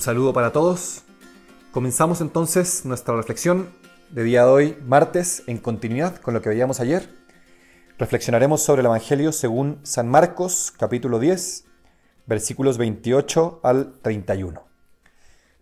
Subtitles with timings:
[0.00, 1.02] Un saludo para todos.
[1.72, 3.68] Comenzamos entonces nuestra reflexión
[4.08, 7.10] de día de hoy, martes, en continuidad con lo que veíamos ayer.
[7.98, 11.66] Reflexionaremos sobre el Evangelio según San Marcos, capítulo 10,
[12.24, 14.60] versículos 28 al 31.
[14.60, 14.66] En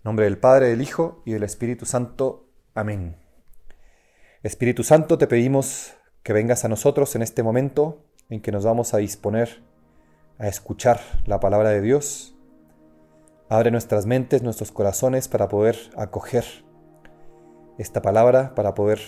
[0.04, 2.46] nombre del Padre, del Hijo y del Espíritu Santo.
[2.76, 3.16] Amén.
[4.44, 8.94] Espíritu Santo, te pedimos que vengas a nosotros en este momento en que nos vamos
[8.94, 9.64] a disponer
[10.38, 12.37] a escuchar la palabra de Dios
[13.50, 16.44] Abre nuestras mentes, nuestros corazones para poder acoger
[17.78, 19.00] esta palabra, para poder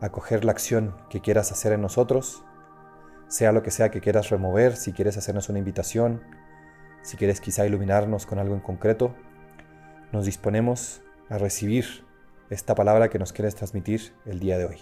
[0.00, 2.42] acoger la acción que quieras hacer en nosotros,
[3.28, 6.22] sea lo que sea que quieras remover, si quieres hacernos una invitación,
[7.02, 9.14] si quieres quizá iluminarnos con algo en concreto,
[10.10, 12.06] nos disponemos a recibir
[12.48, 14.78] esta palabra que nos quieres transmitir el día de hoy.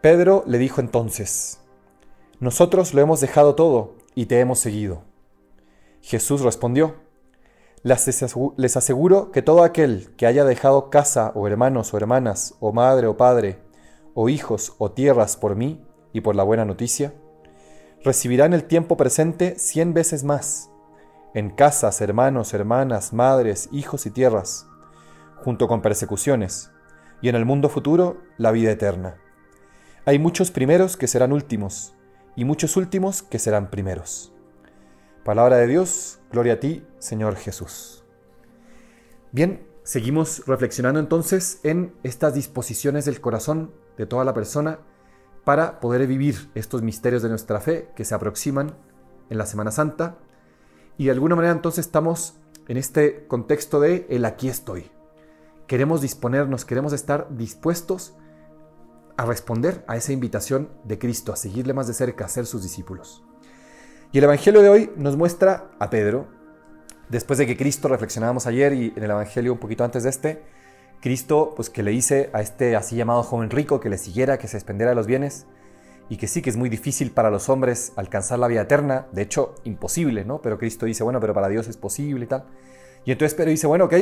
[0.00, 1.60] Pedro le dijo entonces,
[2.38, 5.09] nosotros lo hemos dejado todo y te hemos seguido.
[6.00, 6.96] Jesús respondió,
[7.82, 13.06] les aseguro que todo aquel que haya dejado casa o hermanos o hermanas o madre
[13.06, 13.58] o padre
[14.14, 17.14] o hijos o tierras por mí y por la buena noticia,
[18.02, 20.70] recibirá en el tiempo presente cien veces más,
[21.34, 24.66] en casas, hermanos, hermanas, madres, hijos y tierras,
[25.36, 26.70] junto con persecuciones,
[27.22, 29.16] y en el mundo futuro la vida eterna.
[30.06, 31.94] Hay muchos primeros que serán últimos,
[32.36, 34.32] y muchos últimos que serán primeros.
[35.30, 38.02] Palabra de Dios, gloria a ti, Señor Jesús.
[39.30, 44.80] Bien, seguimos reflexionando entonces en estas disposiciones del corazón de toda la persona
[45.44, 48.74] para poder vivir estos misterios de nuestra fe que se aproximan
[49.28, 50.18] en la Semana Santa.
[50.98, 52.34] Y de alguna manera entonces estamos
[52.66, 54.90] en este contexto de el aquí estoy.
[55.68, 58.14] Queremos disponernos, queremos estar dispuestos
[59.16, 62.64] a responder a esa invitación de Cristo, a seguirle más de cerca, a ser sus
[62.64, 63.22] discípulos.
[64.12, 66.26] Y el Evangelio de hoy nos muestra a Pedro,
[67.08, 70.42] después de que Cristo reflexionábamos ayer y en el Evangelio un poquito antes de este,
[71.00, 74.48] Cristo pues que le dice a este así llamado joven rico que le siguiera, que
[74.48, 75.46] se expendiera de los bienes
[76.08, 79.22] y que sí que es muy difícil para los hombres alcanzar la vida eterna, de
[79.22, 80.42] hecho imposible, ¿no?
[80.42, 82.46] Pero Cristo dice, bueno, pero para Dios es posible y tal.
[83.04, 83.94] Y entonces Pedro dice, bueno, ok,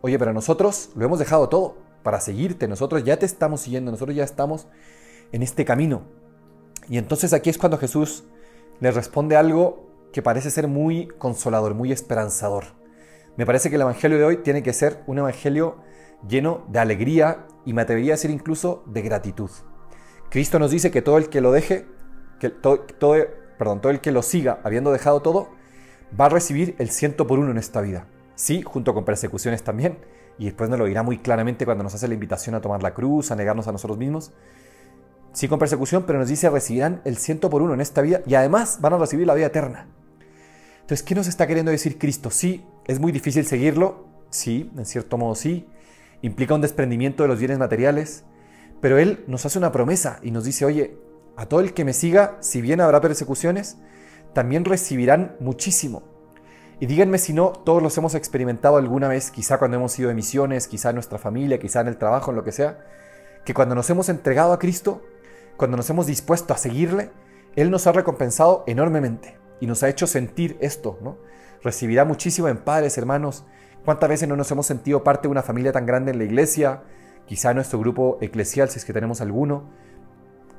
[0.00, 4.16] oye, pero nosotros lo hemos dejado todo para seguirte, nosotros ya te estamos siguiendo, nosotros
[4.16, 4.68] ya estamos
[5.32, 6.00] en este camino.
[6.88, 8.24] Y entonces aquí es cuando Jesús
[8.80, 12.64] le responde algo que parece ser muy consolador, muy esperanzador.
[13.36, 15.78] Me parece que el Evangelio de hoy tiene que ser un Evangelio
[16.28, 19.50] lleno de alegría y me atrevería a decir incluso de gratitud.
[20.30, 21.86] Cristo nos dice que todo el que lo deje,
[22.60, 22.86] todo,
[23.58, 25.48] perdón, todo el que lo siga habiendo dejado todo,
[26.18, 28.06] va a recibir el ciento por uno en esta vida.
[28.36, 29.98] Sí, junto con persecuciones también,
[30.38, 32.94] y después nos lo dirá muy claramente cuando nos hace la invitación a tomar la
[32.94, 34.32] cruz, a negarnos a nosotros mismos
[35.34, 38.34] sí con persecución, pero nos dice recibirán el ciento por uno en esta vida y
[38.36, 39.88] además van a recibir la vida eterna.
[40.80, 42.30] Entonces, ¿qué nos está queriendo decir Cristo?
[42.30, 45.66] Sí, es muy difícil seguirlo, sí, en cierto modo sí,
[46.22, 48.24] implica un desprendimiento de los bienes materiales,
[48.80, 50.96] pero Él nos hace una promesa y nos dice, oye,
[51.36, 53.78] a todo el que me siga, si bien habrá persecuciones,
[54.34, 56.02] también recibirán muchísimo.
[56.80, 60.14] Y díganme si no, todos los hemos experimentado alguna vez, quizá cuando hemos ido de
[60.14, 62.78] misiones, quizá en nuestra familia, quizá en el trabajo, en lo que sea,
[63.44, 65.02] que cuando nos hemos entregado a Cristo,
[65.56, 67.10] cuando nos hemos dispuesto a seguirle,
[67.56, 71.16] Él nos ha recompensado enormemente y nos ha hecho sentir esto, ¿no?
[71.62, 73.44] Recibirá muchísimo en padres, hermanos.
[73.84, 76.82] ¿Cuántas veces no nos hemos sentido parte de una familia tan grande en la iglesia?
[77.26, 79.70] Quizá en nuestro grupo eclesial, si es que tenemos alguno.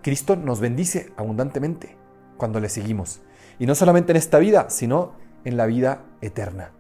[0.01, 1.97] Cristo nos bendice abundantemente
[2.38, 3.22] cuando le seguimos.
[3.59, 5.13] Y no solamente en esta vida, sino
[5.44, 6.72] en la vida eterna.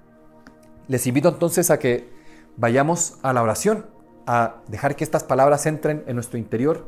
[0.87, 2.09] Les invito entonces a que
[2.57, 3.87] vayamos a la oración,
[4.27, 6.85] a dejar que estas palabras entren en nuestro interior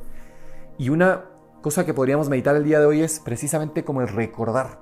[0.78, 1.26] y una
[1.62, 4.80] cosa que podríamos meditar el día de hoy es precisamente como el recordar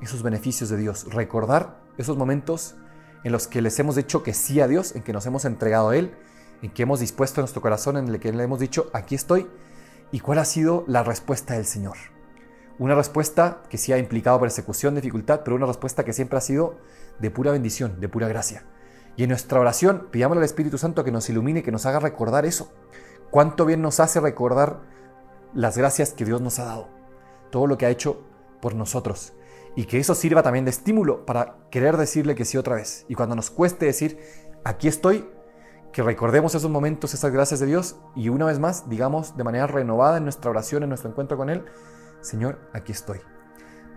[0.00, 2.76] esos beneficios de Dios, recordar esos momentos
[3.24, 5.90] en los que les hemos dicho que sí a Dios, en que nos hemos entregado
[5.90, 6.14] a Él,
[6.62, 9.48] en que hemos dispuesto nuestro corazón, en el que le hemos dicho, aquí estoy,
[10.12, 11.96] y cuál ha sido la respuesta del Señor.
[12.78, 16.78] Una respuesta que sí ha implicado persecución, dificultad, pero una respuesta que siempre ha sido
[17.18, 18.64] de pura bendición, de pura gracia.
[19.16, 22.44] Y en nuestra oración pidamos al Espíritu Santo que nos ilumine, que nos haga recordar
[22.44, 22.72] eso.
[23.30, 24.93] Cuánto bien nos hace recordar
[25.54, 26.88] las gracias que Dios nos ha dado,
[27.50, 28.22] todo lo que ha hecho
[28.60, 29.32] por nosotros.
[29.76, 33.06] Y que eso sirva también de estímulo para querer decirle que sí otra vez.
[33.08, 34.18] Y cuando nos cueste decir,
[34.64, 35.28] aquí estoy,
[35.92, 39.68] que recordemos esos momentos, esas gracias de Dios y una vez más digamos de manera
[39.68, 41.64] renovada en nuestra oración, en nuestro encuentro con Él,
[42.20, 43.20] Señor, aquí estoy.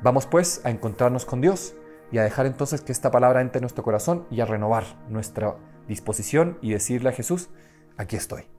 [0.03, 1.73] Vamos pues a encontrarnos con Dios
[2.11, 5.57] y a dejar entonces que esta palabra entre en nuestro corazón y a renovar nuestra
[5.87, 7.49] disposición y decirle a Jesús,
[7.97, 8.56] aquí estoy.